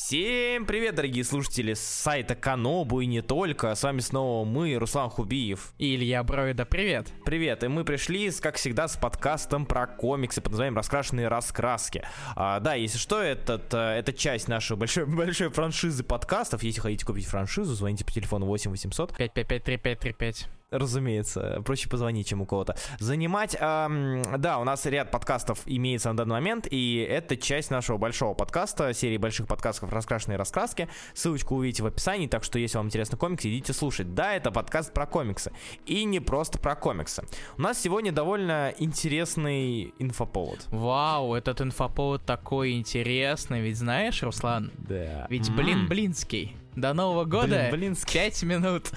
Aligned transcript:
Всем 0.00 0.64
привет, 0.64 0.94
дорогие 0.94 1.24
слушатели 1.24 1.74
с 1.74 1.80
сайта 1.80 2.36
Канобу 2.36 3.00
и 3.00 3.06
не 3.06 3.20
только. 3.20 3.74
С 3.74 3.82
вами 3.82 3.98
снова 3.98 4.44
мы, 4.44 4.76
Руслан 4.76 5.10
Хубиев. 5.10 5.72
И 5.76 5.96
Илья 5.96 6.22
Броида, 6.22 6.64
привет. 6.66 7.08
Привет, 7.24 7.64
и 7.64 7.68
мы 7.68 7.84
пришли, 7.84 8.30
как 8.30 8.54
всегда, 8.54 8.86
с 8.86 8.96
подкастом 8.96 9.66
про 9.66 9.88
комиксы 9.88 10.40
под 10.40 10.52
названием 10.52 10.76
«Раскрашенные 10.76 11.26
раскраски». 11.26 12.04
А, 12.36 12.60
да, 12.60 12.74
если 12.74 12.96
что, 12.96 13.20
этот, 13.20 13.74
э, 13.74 13.98
это 13.98 14.12
часть 14.12 14.46
нашей 14.46 14.76
большой, 14.76 15.04
большой 15.06 15.48
франшизы 15.48 16.04
подкастов. 16.04 16.62
Если 16.62 16.80
хотите 16.80 17.04
купить 17.04 17.26
франшизу, 17.26 17.74
звоните 17.74 18.04
по 18.04 18.12
телефону 18.12 18.46
8 18.46 18.70
800 18.70 19.16
555 19.16 19.64
3535 19.64 20.57
разумеется, 20.70 21.62
проще 21.64 21.88
позвонить, 21.88 22.28
чем 22.28 22.42
у 22.42 22.46
кого-то. 22.46 22.76
Занимать, 22.98 23.56
эм, 23.58 24.22
да, 24.38 24.58
у 24.58 24.64
нас 24.64 24.84
ряд 24.86 25.10
подкастов 25.10 25.60
имеется 25.66 26.10
на 26.10 26.16
данный 26.16 26.32
момент, 26.32 26.66
и 26.70 27.06
это 27.08 27.36
часть 27.36 27.70
нашего 27.70 27.96
большого 27.96 28.34
подкаста, 28.34 28.92
серии 28.92 29.16
больших 29.16 29.46
подкастов 29.46 29.92
«Раскрашенные 29.92 30.36
раскраски». 30.36 30.88
Ссылочку 31.14 31.56
увидите 31.56 31.82
в 31.82 31.86
описании, 31.86 32.26
так 32.26 32.44
что 32.44 32.58
если 32.58 32.76
вам 32.76 32.86
интересны 32.86 33.16
комиксы, 33.16 33.48
идите 33.48 33.72
слушать. 33.72 34.14
Да, 34.14 34.34
это 34.34 34.50
подкаст 34.50 34.92
про 34.92 35.06
комиксы, 35.06 35.52
и 35.86 36.04
не 36.04 36.20
просто 36.20 36.58
про 36.58 36.74
комиксы. 36.74 37.24
У 37.56 37.62
нас 37.62 37.80
сегодня 37.80 38.12
довольно 38.12 38.74
интересный 38.78 39.94
инфоповод. 39.98 40.66
Вау, 40.68 41.34
этот 41.34 41.60
инфоповод 41.60 42.24
такой 42.24 42.72
интересный, 42.72 43.60
ведь 43.60 43.78
знаешь, 43.78 44.22
Руслан? 44.22 44.70
Да. 44.76 45.26
Ведь, 45.30 45.50
блин, 45.54 45.86
Блинский. 45.88 46.56
До 46.76 46.94
Нового 46.94 47.24
года 47.24 47.68
Блин, 47.70 47.94
Блинский. 47.94 48.20
5 48.20 48.42
минут. 48.44 48.92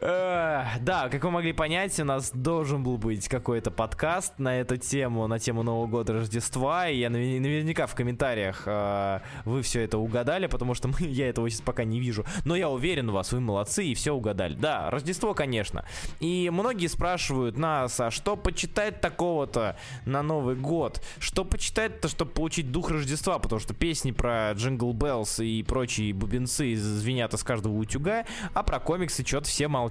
Да, 0.00 1.08
как 1.10 1.24
вы 1.24 1.30
могли 1.32 1.52
понять, 1.52 1.98
у 1.98 2.04
нас 2.04 2.30
должен 2.32 2.84
был 2.84 2.98
быть 2.98 3.28
какой-то 3.28 3.72
подкаст 3.72 4.38
на 4.38 4.60
эту 4.60 4.76
тему, 4.76 5.26
на 5.26 5.40
тему 5.40 5.64
Нового 5.64 5.88
года 5.88 6.12
Рождества, 6.12 6.88
и 6.88 6.98
я 6.98 7.10
наверняка 7.10 7.88
в 7.88 7.96
комментариях 7.96 8.62
э, 8.66 9.20
вы 9.44 9.62
все 9.62 9.80
это 9.80 9.98
угадали, 9.98 10.46
потому 10.46 10.74
что 10.74 10.88
я 11.00 11.28
этого 11.28 11.50
сейчас 11.50 11.62
пока 11.62 11.82
не 11.82 11.98
вижу. 11.98 12.24
Но 12.44 12.54
я 12.54 12.68
уверен 12.68 13.10
в 13.10 13.14
вас, 13.14 13.32
вы 13.32 13.40
молодцы 13.40 13.86
и 13.86 13.94
все 13.94 14.12
угадали. 14.12 14.54
Да, 14.54 14.88
Рождество, 14.90 15.34
конечно. 15.34 15.84
И 16.20 16.48
многие 16.52 16.86
спрашивают 16.86 17.56
нас, 17.56 17.98
а 17.98 18.12
что 18.12 18.36
почитать 18.36 19.00
такого-то 19.00 19.76
на 20.04 20.22
Новый 20.22 20.54
год? 20.54 21.02
Что 21.18 21.44
почитать-то, 21.44 22.06
чтобы 22.06 22.30
получить 22.30 22.70
дух 22.70 22.92
Рождества? 22.92 23.40
Потому 23.40 23.58
что 23.58 23.74
песни 23.74 24.12
про 24.12 24.52
Jingle 24.52 24.92
Bells 24.92 25.40
и 25.40 25.64
прочие 25.64 26.14
бубенцы 26.14 26.76
звенят 26.76 27.34
из 27.34 27.42
каждого 27.42 27.72
утюга, 27.74 28.26
а 28.54 28.62
про 28.62 28.78
комиксы 28.78 29.26
что-то 29.26 29.48
все 29.48 29.66
молчат. 29.66 29.87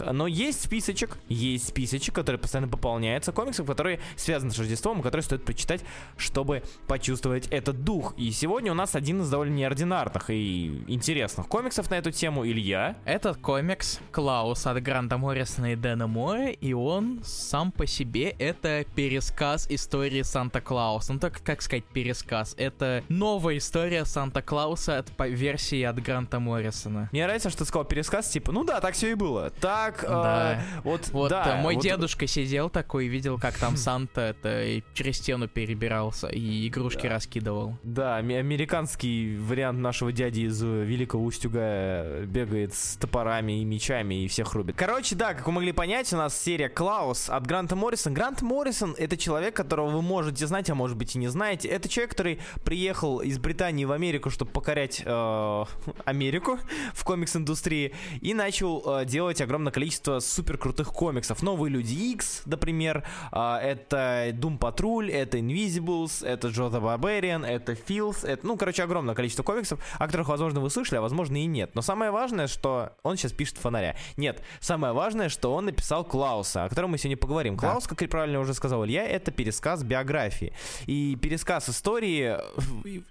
Но 0.00 0.26
есть 0.26 0.62
списочек, 0.62 1.18
есть 1.28 1.68
списочек, 1.68 2.14
который 2.14 2.36
постоянно 2.36 2.68
пополняется 2.68 3.32
комиксов, 3.32 3.66
которые 3.66 4.00
связаны 4.16 4.52
с 4.52 4.58
Рождеством, 4.58 5.00
и 5.00 5.02
которые 5.02 5.22
стоит 5.22 5.44
прочитать, 5.44 5.84
чтобы 6.16 6.62
почувствовать 6.86 7.46
этот 7.48 7.84
дух. 7.84 8.14
И 8.16 8.30
сегодня 8.30 8.72
у 8.72 8.74
нас 8.74 8.94
один 8.94 9.22
из 9.22 9.30
довольно 9.30 9.54
неординарных 9.54 10.30
и 10.30 10.82
интересных 10.86 11.48
комиксов 11.48 11.90
на 11.90 11.94
эту 11.94 12.10
тему, 12.10 12.46
Илья. 12.46 12.96
Этот 13.04 13.38
комикс 13.38 14.00
Klaus 14.10 14.66
от 14.66 14.82
Гранта 14.82 15.18
Моррисона 15.18 15.72
и 15.72 15.76
Дэна 15.76 16.06
Моя, 16.06 16.50
и 16.50 16.72
он 16.72 17.20
сам 17.24 17.72
по 17.72 17.86
себе 17.86 18.30
это 18.38 18.84
пересказ 18.94 19.66
истории 19.70 20.22
Санта-Клауса. 20.22 21.12
Ну 21.12 21.18
так, 21.18 21.42
как 21.42 21.62
сказать 21.62 21.84
пересказ? 21.84 22.54
Это 22.58 23.02
новая 23.08 23.58
история 23.58 24.04
Санта-Клауса 24.04 24.98
от 24.98 25.10
по 25.12 25.28
версии 25.28 25.82
от 25.82 26.02
Гранта 26.02 26.40
Моррисона. 26.40 27.08
Мне 27.12 27.24
нравится, 27.24 27.50
что 27.50 27.60
ты 27.60 27.64
сказал 27.66 27.84
пересказ, 27.84 28.28
типа, 28.28 28.52
ну 28.52 28.64
да, 28.64 28.80
так 28.80 28.94
все 28.94 29.10
и 29.10 29.14
было. 29.22 29.50
Так, 29.60 30.02
да. 30.02 30.54
э, 30.54 30.80
вот, 30.84 31.08
Вот 31.12 31.30
да, 31.30 31.58
э, 31.58 31.62
мой 31.62 31.74
вот- 31.76 31.82
дедушка 31.84 32.26
сидел 32.26 32.68
такой, 32.70 33.06
видел, 33.06 33.38
как 33.38 33.54
там 33.58 33.76
Санта 33.76 34.20
это 34.22 34.64
и 34.64 34.82
через 34.94 35.18
стену 35.18 35.48
перебирался 35.48 36.28
и 36.28 36.66
игрушки 36.68 37.06
раскидывал. 37.06 37.76
Да, 37.82 38.16
американский 38.16 39.36
вариант 39.38 39.78
нашего 39.78 40.12
дяди 40.12 40.40
из 40.40 40.62
э, 40.62 40.66
Великого 40.84 41.24
Устюга 41.24 41.60
э, 41.62 42.24
бегает 42.26 42.74
с 42.74 42.96
топорами 42.96 43.60
и 43.60 43.64
мечами 43.64 44.24
и 44.24 44.28
всех 44.28 44.52
рубит. 44.54 44.76
Короче, 44.76 45.14
да, 45.14 45.34
как 45.34 45.46
вы 45.46 45.52
могли 45.52 45.72
понять, 45.72 46.12
у 46.12 46.16
нас 46.16 46.38
серия 46.40 46.68
Клаус 46.68 47.28
от 47.30 47.46
Гранта 47.46 47.76
Моррисона. 47.76 48.14
Грант 48.14 48.42
Моррисон— 48.42 48.94
это 48.98 49.16
человек, 49.16 49.54
которого 49.54 49.90
вы 49.90 50.02
можете 50.02 50.46
знать, 50.46 50.68
а 50.70 50.74
может 50.74 50.96
быть 50.96 51.14
и 51.14 51.18
не 51.18 51.28
знаете. 51.28 51.68
Это 51.68 51.88
человек, 51.88 52.10
который 52.10 52.40
приехал 52.64 53.20
из 53.20 53.38
Британии 53.38 53.84
в 53.84 53.92
Америку, 53.92 54.30
чтобы 54.30 54.50
покорять 54.50 55.02
э, 55.04 55.64
Америку 56.04 56.58
в 56.94 57.04
комикс-индустрии, 57.04 57.92
и 58.20 58.34
начал 58.34 58.82
э, 59.00 59.04
делать 59.12 59.42
огромное 59.42 59.72
количество 59.72 60.20
супер 60.20 60.56
крутых 60.56 60.88
комиксов. 60.88 61.42
Новые 61.42 61.70
Люди 61.70 61.92
Икс, 61.92 62.42
например, 62.46 63.04
э, 63.30 63.56
это 63.62 64.30
Doom 64.30 64.58
Patrol, 64.58 65.10
это 65.10 65.36
Invisibles, 65.36 66.26
это 66.26 66.48
Джо 66.48 66.68
the 66.68 66.80
Barbarian, 66.80 67.46
это 67.46 67.72
Filth, 67.72 68.26
это, 68.26 68.46
ну, 68.46 68.56
короче, 68.56 68.82
огромное 68.82 69.14
количество 69.14 69.42
комиксов, 69.42 69.84
о 69.98 70.06
которых, 70.06 70.28
возможно, 70.28 70.60
вы 70.60 70.70
слышали, 70.70 70.98
а 70.98 71.02
возможно 71.02 71.36
и 71.36 71.44
нет. 71.44 71.74
Но 71.74 71.82
самое 71.82 72.10
важное, 72.10 72.46
что 72.46 72.92
он 73.02 73.18
сейчас 73.18 73.32
пишет 73.32 73.58
фонаря. 73.58 73.96
Нет, 74.16 74.42
самое 74.60 74.94
важное, 74.94 75.28
что 75.28 75.52
он 75.52 75.66
написал 75.66 76.04
Клауса, 76.04 76.64
о 76.64 76.68
котором 76.70 76.92
мы 76.92 76.98
сегодня 76.98 77.18
поговорим. 77.18 77.56
Да. 77.56 77.68
Клаус, 77.68 77.86
как 77.86 78.00
я 78.00 78.08
правильно 78.08 78.40
уже 78.40 78.54
сказал 78.54 78.86
Илья, 78.86 79.04
это 79.04 79.30
пересказ 79.30 79.82
биографии. 79.82 80.54
И 80.86 81.16
пересказ 81.16 81.68
истории, 81.68 82.38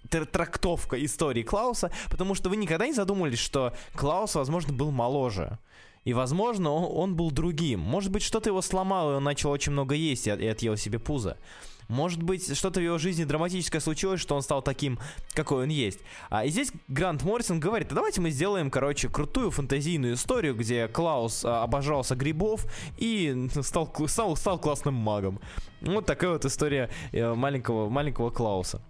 тр- 0.09 0.25
трактовка 0.25 1.03
истории 1.05 1.43
Клауса, 1.43 1.91
потому 2.09 2.33
что 2.33 2.49
вы 2.49 2.57
никогда 2.57 2.87
не 2.87 2.93
задумывались, 2.93 3.39
что 3.39 3.73
Клаус, 3.93 4.33
возможно, 4.33 4.73
был 4.73 4.89
моложе. 4.89 5.59
И, 6.03 6.13
возможно, 6.13 6.71
он, 6.71 7.09
он 7.11 7.15
был 7.15 7.31
другим. 7.31 7.79
Может 7.79 8.11
быть, 8.11 8.23
что-то 8.23 8.49
его 8.49 8.61
сломало, 8.61 9.13
и 9.13 9.15
он 9.15 9.23
начал 9.23 9.51
очень 9.51 9.71
много 9.71 9.95
есть 9.95 10.27
и, 10.27 10.31
и 10.31 10.47
отъел 10.47 10.77
себе 10.77 10.99
пузо. 10.99 11.37
Может 11.91 12.23
быть, 12.23 12.55
что-то 12.55 12.79
в 12.79 12.83
его 12.83 12.97
жизни 12.97 13.25
драматическое 13.25 13.81
случилось, 13.81 14.21
что 14.21 14.35
он 14.35 14.41
стал 14.41 14.61
таким, 14.61 14.97
какой 15.33 15.63
он 15.63 15.69
есть. 15.69 15.99
А 16.29 16.45
и 16.45 16.49
здесь 16.49 16.71
Грант 16.87 17.23
Моррисон 17.23 17.59
говорит, 17.59 17.91
а 17.91 17.95
давайте 17.95 18.21
мы 18.21 18.29
сделаем, 18.31 18.71
короче, 18.71 19.09
крутую 19.09 19.51
фантазийную 19.51 20.13
историю, 20.13 20.55
где 20.55 20.87
Клаус 20.87 21.43
а, 21.43 21.63
обожался 21.63 22.15
грибов 22.15 22.65
и 22.97 23.49
стал, 23.61 23.93
стал, 24.07 24.37
стал 24.37 24.57
классным 24.57 24.93
магом. 24.93 25.41
Вот 25.81 26.05
такая 26.05 26.31
вот 26.31 26.45
история 26.45 26.89
э, 27.11 27.33
маленького, 27.33 27.89
маленького 27.89 28.29
Клауса. 28.29 28.81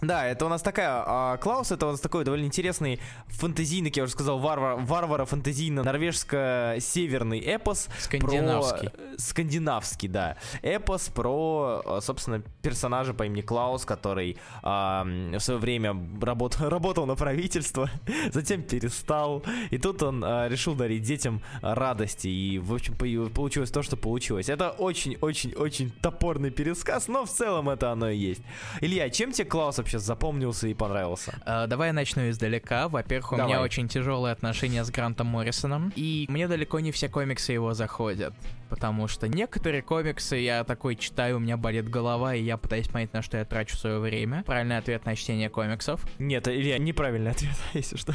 Да, 0.00 0.26
это 0.26 0.46
у 0.46 0.48
нас 0.48 0.62
такая, 0.62 1.02
а, 1.04 1.36
Клаус, 1.38 1.72
это 1.72 1.88
у 1.88 1.90
нас 1.90 2.00
такой 2.00 2.24
довольно 2.24 2.44
интересный 2.44 3.00
фантазийный, 3.26 3.90
как 3.90 3.96
я 3.96 4.02
уже 4.04 4.12
сказал, 4.12 4.38
варвар, 4.38 4.76
варвара 4.76 5.24
фантазийно 5.24 5.82
норвежско-северный 5.82 7.40
эпос. 7.40 7.88
Скандинавский. 7.98 8.90
Про, 8.90 9.02
э, 9.02 9.14
скандинавский, 9.18 10.08
да. 10.08 10.36
Эпос 10.62 11.08
про, 11.08 11.82
э, 11.84 12.00
собственно, 12.00 12.42
персонажа 12.62 13.12
по 13.12 13.26
имени 13.26 13.40
Клаус, 13.40 13.84
который 13.84 14.36
а, 14.62 15.04
в 15.04 15.40
свое 15.40 15.58
время 15.58 15.96
работ, 16.22 16.56
работал 16.60 17.04
на 17.06 17.16
правительство, 17.16 17.90
затем 18.32 18.62
перестал. 18.62 19.42
И 19.70 19.78
тут 19.78 20.02
он 20.04 20.22
а, 20.24 20.48
решил 20.48 20.76
дарить 20.76 21.02
детям 21.02 21.42
радости. 21.60 22.28
И, 22.28 22.60
в 22.60 22.72
общем, 22.72 22.94
по- 22.94 23.34
получилось 23.34 23.72
то, 23.72 23.82
что 23.82 23.96
получилось. 23.96 24.48
Это 24.48 24.70
очень-очень-очень 24.70 25.90
топорный 25.90 26.50
пересказ, 26.50 27.08
но 27.08 27.24
в 27.24 27.30
целом 27.30 27.68
это 27.68 27.90
оно 27.90 28.10
и 28.10 28.16
есть. 28.16 28.42
Илья, 28.80 29.10
чем 29.10 29.32
тебе 29.32 29.48
Клаус 29.48 29.80
вообще 29.88 29.98
запомнился 29.98 30.68
и 30.68 30.74
понравился? 30.74 31.40
Э, 31.46 31.66
Давай 31.66 31.88
я 31.88 31.92
начну 31.92 32.28
издалека. 32.28 32.88
Во-первых, 32.88 33.32
у 33.32 33.36
Давай. 33.36 33.52
меня 33.52 33.62
очень 33.62 33.88
тяжелые 33.88 34.32
отношения 34.32 34.84
с 34.84 34.90
Грантом 34.90 35.28
Моррисоном. 35.28 35.92
И 35.96 36.26
мне 36.28 36.46
далеко 36.46 36.80
не 36.80 36.92
все 36.92 37.08
комиксы 37.08 37.52
его 37.52 37.72
заходят. 37.72 38.34
Потому 38.68 39.08
что 39.08 39.28
некоторые 39.28 39.80
комиксы 39.80 40.36
я 40.36 40.62
такой 40.64 40.96
читаю, 40.96 41.36
у 41.36 41.38
меня 41.38 41.56
болит 41.56 41.88
голова, 41.88 42.34
и 42.34 42.42
я 42.42 42.58
пытаюсь 42.58 42.88
понять, 42.88 43.14
на 43.14 43.22
что 43.22 43.38
я 43.38 43.46
трачу 43.46 43.76
свое 43.76 43.98
время. 43.98 44.42
Правильный 44.44 44.76
ответ 44.76 45.06
на 45.06 45.16
чтение 45.16 45.48
комиксов. 45.48 46.06
Нет, 46.18 46.46
Илья, 46.48 46.76
неправильный 46.76 47.30
ответ, 47.30 47.56
если 47.72 47.96
что. 47.96 48.14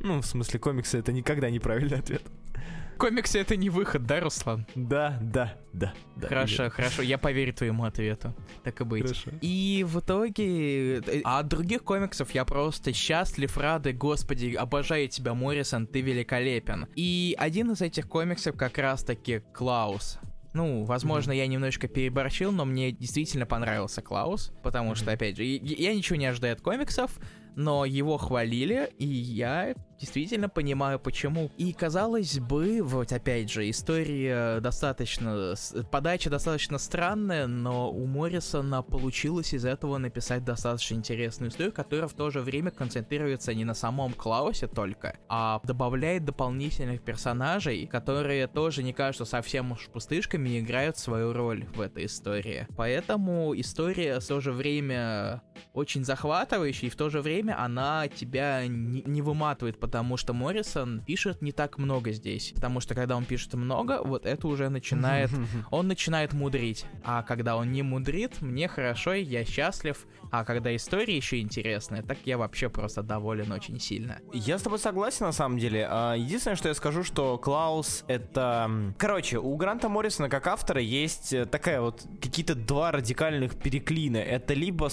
Ну, 0.00 0.22
в 0.22 0.26
смысле, 0.26 0.58
комиксы 0.58 0.98
это 0.98 1.12
никогда 1.12 1.50
неправильный 1.50 1.98
ответ. 1.98 2.22
Комиксы 2.98 3.38
это 3.38 3.56
не 3.56 3.70
выход, 3.70 4.06
да, 4.06 4.18
Руслан? 4.20 4.66
Да, 4.74 5.18
да, 5.22 5.54
да. 5.72 5.94
да, 6.16 6.26
хорошо, 6.28 6.64
Илья. 6.64 6.70
хорошо, 6.70 7.02
я 7.02 7.16
поверю 7.16 7.54
твоему 7.54 7.84
ответу. 7.84 8.34
Так 8.64 8.80
и 8.80 8.84
быть. 8.84 9.02
Хорошо. 9.04 9.30
И 9.40 9.84
в 9.88 10.00
итоге... 10.00 10.96
э, 10.98 11.20
А 11.24 11.38
от 11.38 11.48
других 11.48 11.84
комиксов 11.84 12.32
я 12.32 12.44
просто 12.44 12.92
счастлив, 12.92 13.56
рады, 13.56 13.92
господи, 13.92 14.54
обожаю 14.54 15.08
тебя, 15.08 15.34
Моррисон, 15.34 15.86
ты 15.86 16.00
великолепен. 16.00 16.86
И 16.96 17.36
один 17.38 17.70
из 17.70 17.80
этих 17.82 18.08
комиксов 18.08 18.56
как 18.56 18.76
раз-таки 18.78 19.42
Клаус. 19.54 20.18
Ну, 20.54 20.82
возможно, 20.84 21.30
я 21.30 21.46
немножко 21.46 21.86
переборщил, 21.86 22.50
но 22.50 22.64
мне 22.64 22.90
действительно 22.90 23.46
понравился 23.46 24.02
Клаус, 24.02 24.50
потому 24.64 24.94
что, 24.96 25.12
опять 25.12 25.36
же, 25.36 25.44
и- 25.44 25.82
я 25.82 25.94
ничего 25.94 26.16
не 26.16 26.26
ожидаю 26.26 26.54
от 26.54 26.62
комиксов, 26.62 27.12
но 27.56 27.84
его 27.84 28.18
хвалили, 28.18 28.90
и 28.98 29.06
я 29.06 29.74
действительно 29.98 30.48
понимаю, 30.48 30.98
почему. 30.98 31.50
И 31.56 31.72
казалось 31.72 32.38
бы, 32.38 32.80
вот 32.82 33.12
опять 33.12 33.50
же, 33.50 33.68
история 33.68 34.60
достаточно... 34.60 35.54
Подача 35.90 36.30
достаточно 36.30 36.78
странная, 36.78 37.46
но 37.46 37.90
у 37.90 38.06
Моррисона 38.06 38.82
получилось 38.82 39.52
из 39.54 39.64
этого 39.64 39.98
написать 39.98 40.44
достаточно 40.44 40.94
интересную 40.94 41.50
историю, 41.50 41.72
которая 41.72 42.08
в 42.08 42.14
то 42.14 42.30
же 42.30 42.40
время 42.40 42.70
концентрируется 42.70 43.54
не 43.54 43.64
на 43.64 43.74
самом 43.74 44.12
Клаусе 44.12 44.68
только, 44.68 45.18
а 45.28 45.60
добавляет 45.64 46.24
дополнительных 46.24 47.02
персонажей, 47.02 47.86
которые 47.86 48.46
тоже 48.46 48.82
не 48.82 48.92
кажутся 48.92 49.24
совсем 49.24 49.72
уж 49.72 49.88
пустышками 49.88 50.60
играют 50.60 50.96
свою 50.98 51.32
роль 51.32 51.64
в 51.74 51.80
этой 51.80 52.06
истории. 52.06 52.66
Поэтому 52.76 53.58
история 53.58 54.20
в 54.20 54.26
то 54.26 54.40
же 54.40 54.52
время 54.52 55.42
очень 55.72 56.04
захватывающая, 56.04 56.88
и 56.88 56.90
в 56.90 56.96
то 56.96 57.10
же 57.10 57.20
время 57.20 57.60
она 57.62 58.08
тебя 58.08 58.66
не, 58.66 59.02
не 59.02 59.22
выматывает, 59.22 59.78
потому 59.78 60.16
что 60.16 60.32
Моррисон 60.32 61.02
пишет 61.04 61.42
не 61.42 61.52
так 61.52 61.78
много 61.78 62.12
здесь. 62.12 62.52
Потому 62.54 62.80
что 62.80 62.94
когда 62.94 63.16
он 63.16 63.24
пишет 63.24 63.54
много, 63.54 64.02
вот 64.02 64.26
это 64.26 64.46
уже 64.48 64.68
начинает... 64.68 65.30
Он 65.70 65.88
начинает 65.88 66.32
мудрить. 66.32 66.84
А 67.04 67.22
когда 67.22 67.56
он 67.56 67.72
не 67.72 67.82
мудрит, 67.82 68.40
мне 68.40 68.68
хорошо, 68.68 69.14
я 69.14 69.44
счастлив. 69.44 70.06
А 70.30 70.44
когда 70.44 70.74
история 70.74 71.16
еще 71.16 71.40
интересная, 71.40 72.02
так 72.02 72.18
я 72.24 72.38
вообще 72.38 72.68
просто 72.68 73.02
доволен 73.02 73.50
очень 73.52 73.80
сильно. 73.80 74.18
Я 74.32 74.58
с 74.58 74.62
тобой 74.62 74.78
согласен, 74.78 75.26
на 75.26 75.32
самом 75.32 75.58
деле. 75.58 75.86
А, 75.88 76.14
единственное, 76.14 76.56
что 76.56 76.68
я 76.68 76.74
скажу, 76.74 77.04
что 77.04 77.38
Клаус 77.38 78.04
это... 78.08 78.94
Короче, 78.98 79.38
у 79.38 79.56
Гранта 79.56 79.88
Моррисона 79.88 80.28
как 80.28 80.46
автора 80.46 80.80
есть 80.80 81.32
э, 81.32 81.46
такая 81.46 81.80
вот 81.80 82.06
какие-то 82.20 82.54
два 82.54 82.92
радикальных 82.92 83.56
переклина. 83.56 84.18
Это 84.18 84.54
либо 84.54 84.88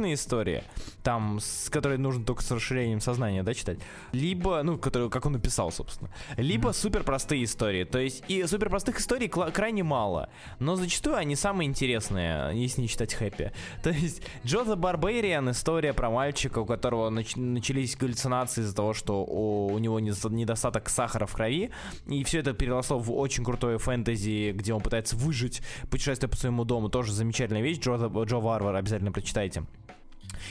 суперсложная 0.00 0.14
история, 0.14 0.64
там, 1.02 1.38
с 1.40 1.68
которой 1.70 1.98
нужно 1.98 2.24
только 2.24 2.42
с 2.42 2.50
расширением 2.50 3.00
сознания, 3.00 3.42
да, 3.42 3.54
читать, 3.54 3.78
либо, 4.12 4.62
ну, 4.62 4.78
которую, 4.78 5.10
как 5.10 5.26
он 5.26 5.32
написал, 5.32 5.70
собственно, 5.70 6.10
либо 6.36 6.70
mm-hmm. 6.70 6.74
супер 6.74 7.04
простые 7.04 7.44
истории. 7.44 7.84
То 7.84 7.98
есть 7.98 8.22
и 8.28 8.44
супер 8.46 8.70
простых 8.70 9.00
историй 9.00 9.28
крайне 9.28 9.82
мало, 9.82 10.28
но 10.58 10.76
зачастую 10.76 11.16
они 11.16 11.36
самые 11.36 11.68
интересные, 11.68 12.50
если 12.54 12.82
не 12.82 12.88
считать 12.88 13.14
хэппи. 13.14 13.52
То 13.82 13.90
есть 13.90 14.22
Джо 14.44 14.60
the 14.60 14.76
Barbarian 14.76 15.50
история 15.50 15.92
про 15.92 16.10
мальчика, 16.10 16.60
у 16.60 16.66
которого 16.66 17.10
нач- 17.10 17.38
начались 17.38 17.96
галлюцинации 17.96 18.62
из-за 18.62 18.74
того, 18.74 18.94
что 18.94 19.24
у, 19.24 19.72
у 19.72 19.78
него 19.78 20.00
недостаток 20.00 20.88
сахара 20.88 21.26
в 21.26 21.34
крови, 21.34 21.70
и 22.06 22.24
все 22.24 22.40
это 22.40 22.52
переросло 22.52 22.98
в 22.98 23.12
очень 23.12 23.44
крутое 23.44 23.78
фэнтези, 23.78 24.52
где 24.52 24.72
он 24.72 24.80
пытается 24.80 25.16
выжить, 25.16 25.62
путешествие 25.90 26.28
по 26.28 26.36
своему 26.36 26.64
дому, 26.64 26.88
тоже 26.88 27.12
замечательная 27.12 27.62
вещь. 27.62 27.78
Джо, 27.80 27.96
Джо 28.24 28.36
Варвар 28.36 28.76
обязательно 28.76 29.12
прочитайте. 29.12 29.64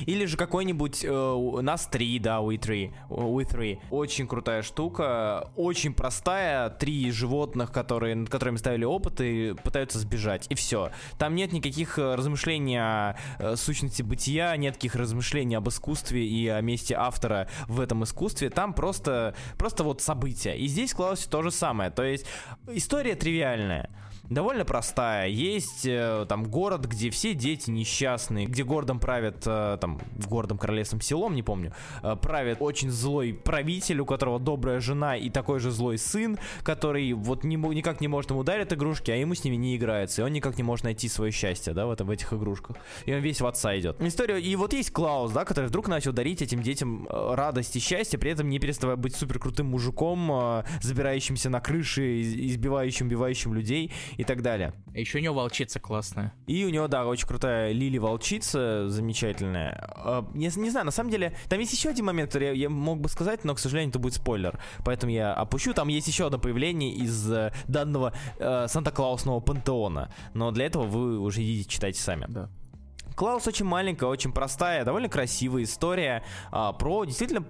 Или 0.05 0.25
же 0.25 0.37
какой-нибудь 0.37 1.03
э, 1.03 1.61
нас 1.61 1.87
3, 1.87 2.19
да, 2.19 2.37
We 2.39 2.57
3, 2.57 2.91
We 3.09 3.45
3. 3.45 3.79
Очень 3.89 4.27
крутая 4.27 4.61
штука, 4.61 5.49
очень 5.55 5.93
простая. 5.93 6.69
Три 6.69 7.11
животных, 7.11 7.71
которые, 7.71 8.15
над 8.15 8.29
которыми 8.29 8.57
ставили 8.57 8.85
опыты, 8.85 9.55
пытаются 9.55 9.99
сбежать. 9.99 10.45
И 10.49 10.55
все. 10.55 10.91
Там 11.17 11.35
нет 11.35 11.51
никаких 11.51 11.97
э, 11.99 12.15
размышлений 12.15 12.77
о 12.77 13.15
э, 13.39 13.55
сущности 13.55 14.01
бытия, 14.01 14.55
нет 14.57 14.73
никаких 14.73 14.95
размышлений 14.95 15.55
об 15.55 15.67
искусстве 15.69 16.25
и 16.25 16.47
о 16.47 16.61
месте 16.61 16.95
автора 16.95 17.47
в 17.67 17.79
этом 17.79 18.03
искусстве. 18.03 18.49
Там 18.49 18.73
просто, 18.73 19.35
просто 19.57 19.83
вот 19.83 20.01
события. 20.01 20.55
И 20.55 20.67
здесь 20.67 20.93
Клаусе 20.93 21.29
то 21.29 21.41
же 21.41 21.51
самое. 21.51 21.91
То 21.91 22.03
есть 22.03 22.25
история 22.67 23.15
тривиальная 23.15 23.89
довольно 24.29 24.65
простая. 24.65 25.27
Есть 25.27 25.85
э, 25.85 26.25
там 26.27 26.43
город, 26.45 26.85
где 26.85 27.09
все 27.09 27.33
дети 27.33 27.69
несчастные, 27.69 28.45
где 28.45 28.63
городом 28.63 28.99
правят, 28.99 29.43
э, 29.45 29.77
там, 29.81 29.99
городом 30.27 30.57
королевством 30.57 31.01
селом, 31.01 31.35
не 31.35 31.43
помню, 31.43 31.73
э, 32.03 32.15
правит 32.15 32.57
очень 32.59 32.89
злой 32.89 33.33
правитель, 33.33 33.99
у 33.99 34.05
которого 34.05 34.39
добрая 34.39 34.79
жена 34.79 35.17
и 35.17 35.29
такой 35.29 35.59
же 35.59 35.71
злой 35.71 35.97
сын, 35.97 36.37
который 36.63 37.13
вот 37.13 37.43
не, 37.43 37.55
никак 37.55 38.01
не 38.01 38.07
может 38.07 38.31
ему 38.31 38.43
дарить 38.43 38.71
игрушки, 38.73 39.09
а 39.11 39.15
ему 39.15 39.33
с 39.33 39.43
ними 39.43 39.55
не 39.55 39.75
играется, 39.75 40.21
и 40.21 40.25
он 40.25 40.33
никак 40.33 40.57
не 40.57 40.63
может 40.63 40.83
найти 40.83 41.07
свое 41.07 41.31
счастье, 41.31 41.73
да, 41.73 41.85
в, 41.85 41.91
этом, 41.91 42.07
в 42.07 42.11
этих 42.11 42.33
игрушках. 42.33 42.77
И 43.05 43.13
он 43.13 43.19
весь 43.19 43.41
в 43.41 43.47
отца 43.47 43.77
идет. 43.79 44.01
История, 44.01 44.39
и 44.39 44.55
вот 44.55 44.73
есть 44.73 44.91
Клаус, 44.91 45.31
да, 45.31 45.45
который 45.45 45.67
вдруг 45.67 45.87
начал 45.87 46.11
дарить 46.11 46.41
этим 46.41 46.61
детям 46.61 47.07
э, 47.09 47.35
радость 47.35 47.75
и 47.75 47.79
счастье, 47.79 48.19
при 48.19 48.31
этом 48.31 48.49
не 48.49 48.59
переставая 48.59 48.97
быть 48.97 49.15
супер 49.15 49.39
крутым 49.39 49.67
мужиком, 49.67 50.29
э, 50.31 50.63
забирающимся 50.81 51.49
на 51.49 51.61
крыши, 51.61 52.21
избивающим, 52.21 53.07
убивающим 53.07 53.53
людей 53.53 53.91
и 54.19 54.25
так 54.25 54.41
далее. 54.41 54.73
А 54.93 54.99
еще 54.99 55.19
у 55.19 55.21
него 55.21 55.33
волчица 55.33 55.79
классная. 55.79 56.33
И 56.45 56.65
у 56.65 56.69
него, 56.69 56.89
да, 56.89 57.05
очень 57.05 57.25
крутая 57.25 57.71
Лили 57.71 57.97
волчица, 57.97 58.89
замечательная. 58.89 59.93
А, 59.95 60.27
не, 60.33 60.51
не 60.57 60.69
знаю, 60.69 60.85
на 60.85 60.91
самом 60.91 61.09
деле, 61.09 61.37
там 61.47 61.57
есть 61.57 61.71
еще 61.71 61.87
один 61.87 62.03
момент, 62.03 62.29
который 62.29 62.49
я, 62.49 62.63
я 62.63 62.69
мог 62.69 62.99
бы 62.99 63.07
сказать, 63.07 63.45
но, 63.45 63.55
к 63.55 63.59
сожалению, 63.59 63.91
это 63.91 63.99
будет 63.99 64.15
спойлер. 64.15 64.59
Поэтому 64.83 65.13
я 65.13 65.33
опущу. 65.33 65.73
Там 65.73 65.87
есть 65.87 66.09
еще 66.09 66.25
одно 66.25 66.37
появление 66.37 66.91
из 66.91 67.31
э, 67.31 67.53
данного 67.69 68.11
э, 68.39 68.67
Санта-Клаусного 68.67 69.39
пантеона. 69.39 70.13
Но 70.33 70.51
для 70.51 70.65
этого 70.65 70.83
вы 70.83 71.17
уже 71.17 71.41
идите 71.41 71.69
читайте 71.69 72.01
сами. 72.01 72.25
Да. 72.27 72.49
Клаус 73.15 73.47
очень 73.47 73.65
маленькая, 73.65 74.07
очень 74.07 74.33
простая, 74.33 74.83
довольно 74.83 75.07
красивая 75.07 75.63
история 75.63 76.23
а, 76.51 76.73
про 76.73 77.05
действительно 77.05 77.45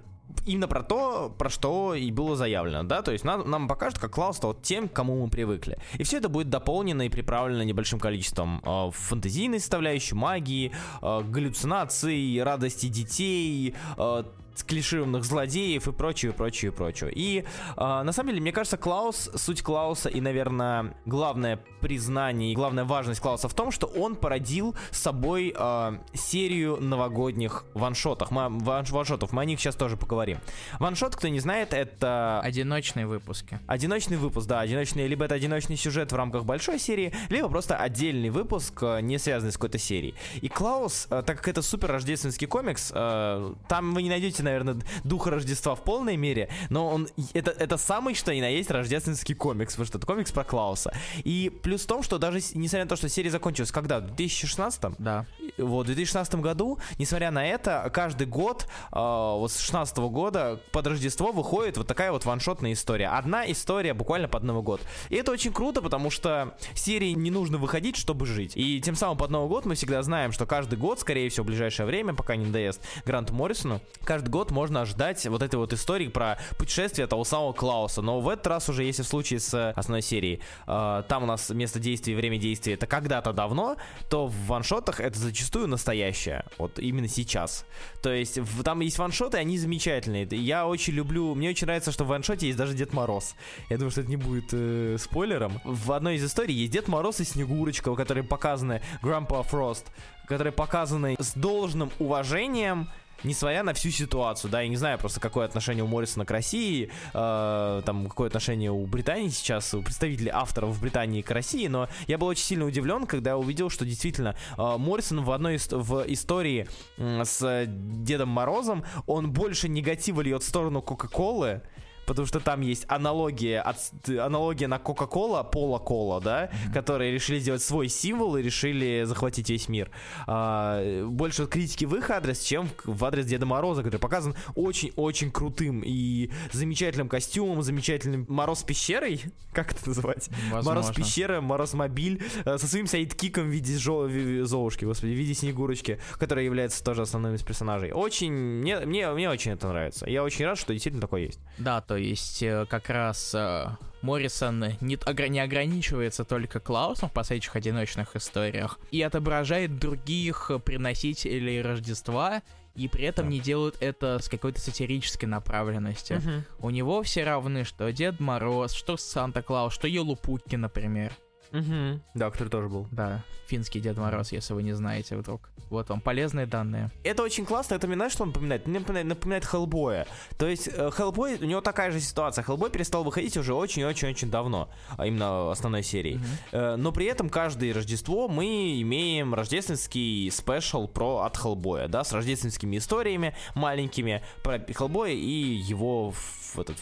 именно 0.46 0.68
про 0.68 0.82
то, 0.82 1.34
про 1.36 1.50
что 1.50 1.94
и 1.94 2.10
было 2.10 2.36
заявлено, 2.36 2.82
да, 2.84 3.02
то 3.02 3.12
есть 3.12 3.24
нам, 3.24 3.48
нам 3.48 3.68
покажут, 3.68 3.98
как 3.98 4.12
Клаус 4.12 4.36
стал 4.36 4.54
тем, 4.54 4.88
к 4.88 4.92
кому 4.92 5.22
мы 5.22 5.30
привыкли. 5.30 5.78
И 5.98 6.02
все 6.02 6.18
это 6.18 6.28
будет 6.28 6.48
дополнено 6.50 7.02
и 7.02 7.08
приправлено 7.08 7.62
небольшим 7.62 7.98
количеством 7.98 8.60
э, 8.64 8.90
фантазийной 8.92 9.60
составляющей, 9.60 10.14
магии, 10.14 10.72
э, 11.02 11.20
галлюцинаций, 11.22 12.42
радости 12.42 12.86
детей, 12.86 13.74
э, 13.96 14.24
клишированных 14.62 15.24
злодеев 15.24 15.88
и 15.88 15.92
прочее, 15.92 16.32
прочее, 16.32 16.72
прочее. 16.72 17.10
И 17.14 17.38
э, 17.40 17.44
на 17.76 18.12
самом 18.12 18.30
деле, 18.30 18.40
мне 18.40 18.52
кажется, 18.52 18.76
Клаус, 18.76 19.30
суть 19.34 19.62
Клауса 19.62 20.08
и, 20.08 20.20
наверное, 20.20 20.94
главное 21.06 21.60
признание 21.80 22.52
и 22.52 22.54
главная 22.54 22.84
важность 22.84 23.20
Клауса 23.20 23.48
в 23.48 23.54
том, 23.54 23.70
что 23.70 23.86
он 23.86 24.16
породил 24.16 24.74
с 24.90 24.98
собой 24.98 25.54
э, 25.56 25.98
серию 26.14 26.78
новогодних 26.80 27.64
ваншотов. 27.74 28.30
Мы, 28.30 28.48
ванш, 28.48 28.90
ваншотов. 28.90 29.32
Мы 29.32 29.42
о 29.42 29.44
них 29.44 29.60
сейчас 29.60 29.74
тоже 29.74 29.96
поговорим. 29.96 30.38
Ваншот, 30.78 31.16
кто 31.16 31.28
не 31.28 31.40
знает, 31.40 31.72
это... 31.72 32.40
Одиночные 32.42 33.06
выпуски. 33.06 33.60
Одиночный 33.66 34.16
выпуск, 34.16 34.46
да. 34.46 34.60
Одиночный, 34.60 35.06
либо 35.06 35.24
это 35.24 35.34
одиночный 35.34 35.76
сюжет 35.76 36.12
в 36.12 36.16
рамках 36.16 36.44
большой 36.44 36.78
серии, 36.78 37.12
либо 37.28 37.48
просто 37.48 37.76
отдельный 37.76 38.30
выпуск, 38.30 38.82
э, 38.82 39.00
не 39.00 39.18
связанный 39.18 39.52
с 39.52 39.56
какой-то 39.56 39.78
серией. 39.78 40.14
И 40.40 40.48
Клаус, 40.48 41.06
так 41.08 41.26
как 41.26 41.48
это 41.48 41.62
супер 41.62 41.90
рождественский 41.90 42.46
комикс, 42.46 42.92
э, 42.94 43.54
там 43.68 43.94
вы 43.94 44.02
не 44.02 44.08
найдете 44.08 44.42
наверное, 44.50 44.82
духа 45.04 45.30
Рождества 45.30 45.74
в 45.74 45.82
полной 45.84 46.16
мере, 46.16 46.48
но 46.68 46.88
он 46.88 47.08
это, 47.34 47.50
это 47.50 47.76
самый, 47.76 48.14
что 48.14 48.34
ни 48.34 48.40
на 48.40 48.48
есть, 48.48 48.70
рождественский 48.70 49.34
комикс, 49.34 49.72
потому 49.72 49.86
что 49.86 49.98
это 49.98 50.06
комикс 50.06 50.32
про 50.32 50.44
Клауса. 50.44 50.92
И 51.24 51.50
плюс 51.62 51.82
в 51.82 51.86
том, 51.86 52.02
что 52.02 52.18
даже 52.18 52.38
несмотря 52.54 52.84
на 52.84 52.88
то, 52.88 52.96
что 52.96 53.08
серия 53.08 53.30
закончилась 53.30 53.70
когда? 53.70 54.00
В 54.00 54.06
2016? 54.06 54.92
Да. 54.98 55.26
Вот, 55.58 55.84
в 55.84 55.86
2016 55.86 56.34
году, 56.36 56.78
несмотря 56.98 57.30
на 57.30 57.46
это, 57.46 57.90
каждый 57.92 58.26
год, 58.26 58.66
э, 58.92 58.96
вот 58.96 59.50
с 59.52 59.60
16 59.60 59.96
года 59.98 60.60
под 60.72 60.86
Рождество 60.86 61.32
выходит 61.32 61.76
вот 61.76 61.86
такая 61.86 62.12
вот 62.12 62.24
ваншотная 62.24 62.72
история. 62.72 63.08
Одна 63.08 63.50
история 63.50 63.94
буквально 63.94 64.28
под 64.28 64.42
Новый 64.42 64.62
год. 64.62 64.80
И 65.08 65.16
это 65.16 65.32
очень 65.32 65.52
круто, 65.52 65.82
потому 65.82 66.10
что 66.10 66.54
серии 66.74 67.12
не 67.12 67.30
нужно 67.30 67.58
выходить, 67.58 67.96
чтобы 67.96 68.26
жить. 68.26 68.52
И 68.56 68.80
тем 68.80 68.96
самым 68.96 69.16
под 69.18 69.30
Новый 69.30 69.48
год 69.48 69.66
мы 69.66 69.74
всегда 69.74 70.02
знаем, 70.02 70.32
что 70.32 70.46
каждый 70.46 70.78
год, 70.78 71.00
скорее 71.00 71.28
всего, 71.28 71.44
в 71.44 71.46
ближайшее 71.48 71.86
время, 71.86 72.14
пока 72.14 72.36
не 72.36 72.46
надоест 72.46 72.80
Гранту 73.04 73.34
Моррисону, 73.34 73.80
каждый 74.04 74.29
год 74.30 74.50
можно 74.50 74.82
ожидать 74.82 75.26
вот 75.26 75.42
этой 75.42 75.56
вот 75.56 75.72
истории 75.72 76.08
про 76.08 76.38
путешествие 76.56 77.06
того 77.06 77.24
самого 77.24 77.52
Клауса. 77.52 78.00
Но 78.02 78.20
в 78.20 78.28
этот 78.28 78.46
раз 78.46 78.68
уже, 78.68 78.84
если 78.84 79.02
в 79.02 79.06
случае 79.06 79.40
с 79.40 79.72
основной 79.72 80.02
серией, 80.02 80.40
э, 80.66 81.02
там 81.08 81.24
у 81.24 81.26
нас 81.26 81.50
место 81.50 81.78
действия 81.78 82.14
и 82.14 82.16
время 82.16 82.38
действия 82.38 82.74
это 82.74 82.86
когда-то 82.86 83.32
давно, 83.32 83.76
то 84.08 84.26
в 84.26 84.46
ваншотах 84.46 85.00
это 85.00 85.18
зачастую 85.18 85.68
настоящее. 85.68 86.44
Вот 86.58 86.78
именно 86.78 87.08
сейчас. 87.08 87.64
То 88.02 88.12
есть 88.12 88.38
там 88.64 88.80
есть 88.80 88.98
ваншоты, 88.98 89.38
они 89.38 89.58
замечательные. 89.58 90.26
Я 90.30 90.66
очень 90.66 90.94
люблю, 90.94 91.34
мне 91.34 91.50
очень 91.50 91.66
нравится, 91.66 91.92
что 91.92 92.04
в 92.04 92.08
ваншоте 92.08 92.46
есть 92.46 92.58
даже 92.58 92.74
Дед 92.74 92.92
Мороз. 92.92 93.34
Я 93.68 93.76
думаю, 93.76 93.90
что 93.90 94.00
это 94.02 94.10
не 94.10 94.16
будет 94.16 94.50
э, 94.52 94.96
спойлером. 94.98 95.60
В 95.64 95.92
одной 95.92 96.16
из 96.16 96.24
историй 96.24 96.54
есть 96.54 96.72
Дед 96.72 96.88
Мороз 96.88 97.20
и 97.20 97.24
Снегурочка, 97.24 97.94
которые 97.94 98.24
показаны 98.24 98.82
Grandpa 99.02 99.46
Frost, 99.48 99.84
которые 100.26 100.52
показаны 100.52 101.16
с 101.18 101.32
должным 101.34 101.90
уважением 101.98 102.88
несмотря 103.24 103.62
на 103.62 103.74
всю 103.74 103.90
ситуацию, 103.90 104.50
да, 104.50 104.60
я 104.60 104.68
не 104.68 104.76
знаю 104.76 104.98
просто, 104.98 105.20
какое 105.20 105.46
отношение 105.46 105.84
у 105.84 105.86
Моррисона 105.86 106.24
к 106.24 106.30
России, 106.30 106.90
э, 107.12 107.82
там, 107.84 108.08
какое 108.08 108.28
отношение 108.28 108.70
у 108.70 108.86
Британии 108.86 109.28
сейчас, 109.28 109.74
у 109.74 109.82
представителей 109.82 110.30
авторов 110.30 110.70
в 110.70 110.80
Британии 110.80 111.22
к 111.22 111.30
России, 111.30 111.66
но 111.66 111.88
я 112.06 112.18
был 112.18 112.28
очень 112.28 112.44
сильно 112.44 112.64
удивлен, 112.64 113.06
когда 113.06 113.36
увидел, 113.36 113.70
что 113.70 113.84
действительно 113.84 114.36
э, 114.56 114.76
Моррисон 114.78 115.24
в 115.24 115.30
одной 115.30 115.56
из, 115.56 115.68
в 115.70 116.04
истории 116.08 116.68
э, 116.96 117.24
с 117.24 117.64
Дедом 117.66 118.28
Морозом, 118.28 118.84
он 119.06 119.32
больше 119.32 119.68
негатива 119.68 120.20
льет 120.20 120.42
в 120.42 120.48
сторону 120.48 120.82
Кока-Колы, 120.82 121.62
потому 122.10 122.26
что 122.26 122.40
там 122.40 122.60
есть 122.60 122.86
аналогия, 122.88 123.60
от, 123.60 123.76
аналогия 124.08 124.66
на 124.66 124.80
Кока-Кола, 124.80 125.44
Пола 125.44 125.78
Кола, 125.78 126.20
да, 126.20 126.46
mm-hmm. 126.46 126.72
которые 126.74 127.12
решили 127.12 127.38
сделать 127.38 127.62
свой 127.62 127.88
символ 127.88 128.36
и 128.36 128.42
решили 128.42 129.04
захватить 129.04 129.48
весь 129.48 129.68
мир. 129.68 129.92
А, 130.26 131.04
больше 131.06 131.46
критики 131.46 131.84
в 131.84 131.94
их 131.94 132.10
адрес, 132.10 132.40
чем 132.40 132.68
в 132.84 133.04
адрес 133.04 133.26
Деда 133.26 133.46
Мороза, 133.46 133.84
который 133.84 134.00
показан 134.00 134.34
очень-очень 134.56 135.30
крутым 135.30 135.82
и 135.84 136.32
замечательным 136.50 137.08
костюмом, 137.08 137.62
замечательным 137.62 138.26
Мороз 138.28 138.64
пещерой, 138.64 139.22
как 139.52 139.70
это 139.70 139.90
называть? 139.90 140.28
Возможно. 140.50 140.80
Мороз 140.80 140.90
пещера, 140.92 141.40
Мороз 141.40 141.74
мобиль, 141.74 142.20
э, 142.44 142.58
со 142.58 142.66
своим 142.66 142.88
сайдкиком 142.88 143.44
в 143.44 143.50
виде 143.50 143.76
Золушки, 143.76 144.84
господи, 144.84 145.12
в 145.12 145.16
виде 145.16 145.34
Снегурочки, 145.34 146.00
которая 146.18 146.44
является 146.44 146.82
тоже 146.82 147.02
основным 147.02 147.36
из 147.36 147.44
персонажей. 147.44 147.92
Очень, 147.92 148.32
мне, 148.32 148.80
мне, 148.80 149.08
мне 149.12 149.30
очень 149.30 149.52
это 149.52 149.68
нравится. 149.68 150.10
Я 150.10 150.24
очень 150.24 150.44
рад, 150.44 150.58
что 150.58 150.72
действительно 150.72 151.00
такое 151.00 151.26
есть. 151.26 151.38
Да, 151.56 151.80
то 151.80 151.99
есть 152.00 152.42
э, 152.42 152.66
как 152.68 152.90
раз 152.90 153.34
э, 153.34 153.66
Моррисон 154.02 154.76
не, 154.80 154.98
не 155.28 155.40
ограничивается 155.40 156.24
только 156.24 156.60
Клаусом 156.60 157.08
в 157.08 157.12
последующих 157.12 157.56
одиночных 157.56 158.16
историях 158.16 158.78
и 158.90 159.02
отображает 159.02 159.78
других 159.78 160.50
приносителей 160.64 161.60
Рождества, 161.62 162.42
и 162.74 162.88
при 162.88 163.04
этом 163.04 163.26
да. 163.26 163.32
не 163.32 163.40
делают 163.40 163.76
это 163.80 164.18
с 164.20 164.28
какой-то 164.28 164.60
сатирической 164.60 165.28
направленностью. 165.28 166.18
Угу. 166.18 166.66
У 166.66 166.70
него 166.70 167.02
все 167.02 167.24
равны, 167.24 167.64
что 167.64 167.90
Дед 167.92 168.20
Мороз, 168.20 168.72
что 168.72 168.96
Санта-Клаус, 168.96 169.74
что 169.74 169.88
Елупутки, 169.88 170.56
например. 170.56 171.12
Угу. 171.52 172.00
Да, 172.14 172.30
который 172.30 172.48
тоже 172.48 172.68
был. 172.68 172.86
Да, 172.90 173.22
финский 173.46 173.80
Дед 173.80 173.96
Мороз, 173.96 174.32
если 174.32 174.54
вы 174.54 174.62
не 174.62 174.72
знаете 174.72 175.16
вдруг. 175.16 175.50
Вот 175.68 175.88
вам 175.88 176.00
полезные 176.00 176.46
данные. 176.46 176.90
Это 177.04 177.22
очень 177.22 177.46
классно, 177.46 177.74
это 177.74 177.86
мне 177.86 177.96
знаешь, 177.96 178.12
что 178.12 178.24
он 178.24 178.30
напоминает? 178.30 178.66
Мне 178.66 178.80
напоминает, 178.80 179.06
напоминает 179.06 179.44
Хеллбоя. 179.44 180.06
То 180.36 180.46
есть 180.48 180.68
э, 180.68 180.90
Хеллбой, 180.90 181.38
у 181.40 181.44
него 181.44 181.60
такая 181.60 181.90
же 181.90 182.00
ситуация. 182.00 182.42
Хеллбой 182.42 182.70
перестал 182.70 183.04
выходить 183.04 183.36
уже 183.36 183.54
очень-очень-очень 183.54 184.30
давно, 184.30 184.68
а 184.96 185.06
именно 185.06 185.50
основной 185.50 185.82
серии. 185.82 186.20
Mm-hmm. 186.52 186.76
Но 186.76 186.92
при 186.92 187.06
этом 187.06 187.28
каждое 187.28 187.72
Рождество 187.72 188.28
мы 188.28 188.80
имеем 188.80 189.34
рождественский 189.34 190.30
спешл 190.30 190.88
про 190.88 191.20
от 191.20 191.36
Хеллбоя, 191.36 191.88
да, 191.88 192.04
с 192.04 192.12
рождественскими 192.12 192.78
историями 192.78 193.34
маленькими 193.54 194.22
про 194.42 194.58
Хеллбоя 194.58 195.12
и 195.12 195.20
его 195.20 196.10
в 196.10 196.58
этот 196.58 196.76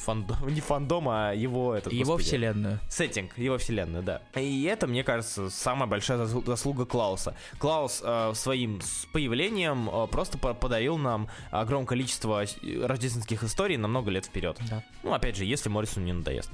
фандом, 0.00 0.36
не 0.48 0.60
фандом, 0.60 1.08
а 1.08 1.32
его 1.32 1.74
этот, 1.74 1.92
Его 1.92 2.12
господи, 2.12 2.28
вселенную. 2.28 2.78
Сеттинг, 2.88 3.36
его 3.38 3.58
вселенную, 3.58 4.02
да. 4.02 4.22
И 4.34 4.64
это, 4.64 4.86
мне 4.86 5.04
кажется, 5.04 5.50
самая 5.50 5.88
большая 5.88 6.24
заслуга 6.24 6.86
Клауса. 6.86 7.34
Клаус 7.58 8.02
э, 8.04 8.32
своим 8.34 8.80
появлением 9.12 9.88
э, 9.88 10.06
просто 10.08 10.38
подарил 10.38 10.98
нам 10.98 11.28
огромное 11.50 11.86
количество 11.86 12.44
рождественских 12.82 13.44
историй 13.44 13.76
на 13.76 13.88
много 13.88 14.10
лет 14.10 14.26
вперед. 14.26 14.58
Да. 14.68 14.82
Ну, 15.02 15.12
опять 15.12 15.36
же, 15.36 15.44
если 15.44 15.68
Моррису 15.68 16.00
не 16.00 16.12
надоест. 16.12 16.50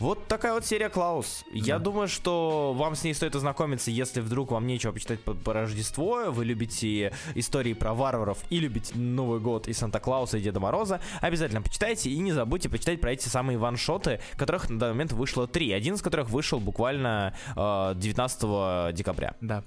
Вот 0.00 0.28
такая 0.28 0.54
вот 0.54 0.64
серия 0.64 0.88
Клаус. 0.88 1.44
Да. 1.44 1.58
Я 1.58 1.78
думаю, 1.78 2.08
что 2.08 2.72
вам 2.72 2.94
с 2.94 3.04
ней 3.04 3.12
стоит 3.12 3.36
ознакомиться, 3.36 3.90
если 3.90 4.20
вдруг 4.20 4.50
вам 4.50 4.66
нечего 4.66 4.92
почитать 4.92 5.20
по, 5.20 5.34
по 5.34 5.52
Рождество, 5.52 6.30
вы 6.30 6.46
любите 6.46 7.12
истории 7.34 7.74
про 7.74 7.92
варваров 7.92 8.38
и 8.48 8.60
любите 8.60 8.94
Новый 8.96 9.40
год 9.40 9.68
и 9.68 9.74
Санта-Клауса 9.74 10.38
и 10.38 10.40
Деда 10.40 10.58
Мороза, 10.58 11.02
обязательно 11.20 11.60
почитайте 11.60 12.08
и 12.08 12.18
не 12.18 12.32
забудьте 12.32 12.70
почитать 12.70 12.98
про 12.98 13.12
эти 13.12 13.28
самые 13.28 13.58
ваншоты, 13.58 14.20
которых 14.36 14.70
на 14.70 14.78
данный 14.78 14.94
момент 14.94 15.12
вышло 15.12 15.46
три, 15.46 15.70
один 15.70 15.96
из 15.96 16.02
которых 16.02 16.30
вышел 16.30 16.60
буквально 16.60 17.34
э, 17.54 17.92
19 17.94 18.94
декабря. 18.94 19.34
Да. 19.42 19.62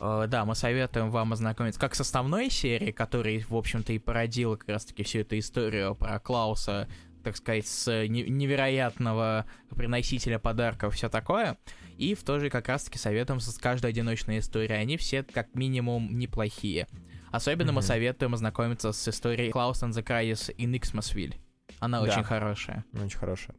Uh, 0.00 0.26
да, 0.26 0.44
мы 0.44 0.56
советуем 0.56 1.10
вам 1.10 1.32
ознакомиться 1.32 1.78
как 1.78 1.94
с 1.94 2.00
основной 2.00 2.50
серией, 2.50 2.92
которая, 2.92 3.44
в 3.48 3.54
общем-то, 3.54 3.92
и 3.92 3.98
породила 4.00 4.56
как 4.56 4.70
раз-таки 4.70 5.04
всю 5.04 5.20
эту 5.20 5.38
историю 5.38 5.94
про 5.94 6.18
Клауса 6.18 6.88
так 7.22 7.36
сказать, 7.36 7.66
с 7.66 8.06
невероятного 8.06 9.46
приносителя 9.70 10.38
подарков, 10.38 10.94
все 10.94 11.08
такое. 11.08 11.58
И 11.96 12.14
в 12.14 12.22
то 12.24 12.38
же 12.40 12.50
как 12.50 12.68
раз-таки 12.68 12.98
советуем 12.98 13.40
с 13.40 13.56
каждой 13.58 13.90
одиночной 13.90 14.38
историей. 14.38 14.78
Они 14.78 14.96
все 14.96 15.22
как 15.22 15.54
минимум 15.54 16.18
неплохие. 16.18 16.86
Особенно 17.30 17.70
mm-hmm. 17.70 17.74
мы 17.74 17.82
советуем 17.82 18.34
ознакомиться 18.34 18.92
с 18.92 19.08
историей 19.08 19.50
Klaus 19.50 19.82
and 19.82 19.92
the 19.92 20.04
Cryes 20.04 20.54
in 20.56 20.72
Xmasville. 20.78 21.34
Она 21.80 22.02
да. 22.02 22.10
очень 22.10 22.24
хорошая. 22.24 22.84
Очень 22.92 23.18
хорошая. 23.18 23.56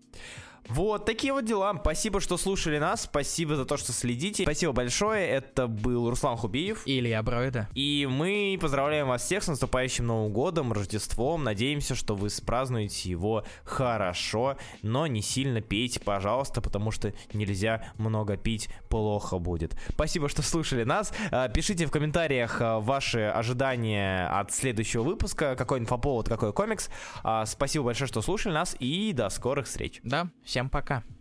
Вот, 0.70 1.06
такие 1.06 1.34
вот 1.34 1.46
дела. 1.46 1.76
Спасибо, 1.80 2.20
что 2.22 2.38
слушали 2.38 2.78
нас. 2.78 3.04
Спасибо 3.04 3.56
за 3.56 3.66
то, 3.66 3.78
что 3.78 3.92
следите. 3.92 4.44
Спасибо 4.44 4.72
большое. 4.72 5.28
Это 5.28 5.68
был 5.68 6.10
Руслан 6.10 6.38
Хубиев. 6.38 6.84
И 6.86 7.00
Илья 7.00 7.22
Бройда. 7.22 7.68
И 7.74 8.08
мы 8.10 8.58
поздравляем 8.60 9.08
вас 9.08 9.24
всех 9.24 9.44
с 9.44 9.48
наступающим 9.48 10.08
Новым 10.08 10.32
годом, 10.32 10.72
Рождеством. 10.72 11.44
Надеемся, 11.44 11.96
что 11.96 12.16
вы 12.16 12.30
спразднуете 12.30 13.10
его 13.10 13.44
хорошо, 13.66 14.58
но 14.82 15.08
не 15.08 15.22
сильно 15.22 15.62
пейте, 15.62 16.00
пожалуйста, 16.00 16.62
потому 16.62 16.92
что 16.92 17.14
нельзя 17.34 17.92
много 17.98 18.38
пить, 18.38 18.70
плохо 18.90 19.40
будет. 19.40 19.76
Спасибо, 19.90 20.30
что 20.30 20.42
слушали 20.42 20.84
нас. 20.84 21.14
А, 21.32 21.50
пишите 21.50 21.86
в 21.86 21.92
комментариях 21.92 22.62
а, 22.62 22.80
ваши 22.80 23.22
ожидания 23.22 24.28
от 24.28 24.52
следующего 24.52 25.04
выпуска. 25.04 25.56
Какой 25.56 25.80
инфоповод, 25.80 26.30
какой 26.30 26.54
комикс. 26.54 26.90
А, 27.24 27.46
спасибо 27.46 27.86
большое, 27.86 28.08
что 28.08 28.22
слушали 28.22 28.54
нас, 28.54 28.76
и 28.80 29.12
до 29.14 29.30
скорых 29.30 29.68
встреч. 29.68 30.00
Да, 30.04 30.30
Всем 30.54 30.70
пока. 30.70 31.04